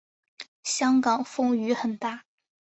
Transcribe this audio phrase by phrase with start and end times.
[0.63, 2.25] 香港风雨很大